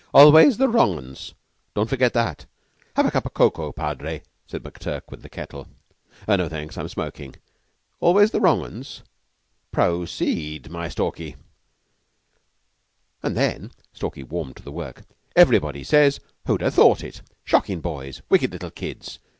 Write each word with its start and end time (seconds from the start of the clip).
"Always 0.15 0.57
the 0.57 0.67
wrong 0.67 0.97
un's; 0.97 1.35
don't 1.75 1.87
forget 1.87 2.13
that. 2.13 2.47
Have 2.95 3.05
a 3.05 3.11
cup 3.11 3.27
of 3.27 3.35
cocoa, 3.35 3.71
Padre?" 3.71 4.23
said 4.47 4.63
McTurk 4.63 5.03
with 5.11 5.21
the 5.21 5.29
kettle. 5.29 5.67
"No, 6.27 6.49
thanks; 6.49 6.75
I'm 6.75 6.87
smoking. 6.87 7.35
Always 7.99 8.31
the 8.31 8.41
wrong 8.41 8.63
'uns? 8.63 9.03
Pro 9.71 10.05
ceed, 10.05 10.71
my 10.71 10.89
Stalky." 10.89 11.35
"And 13.21 13.37
then" 13.37 13.69
Stalky 13.93 14.23
warmed 14.23 14.55
to 14.57 14.63
the 14.63 14.71
work 14.71 15.03
"everybody 15.35 15.83
says, 15.83 16.19
'Who'd 16.47 16.63
ha' 16.63 16.73
thought 16.73 17.03
it? 17.03 17.21
Shockin' 17.43 17.79
boys! 17.79 18.23
Wicked 18.27 18.51
little 18.51 18.71
kids! 18.71 19.19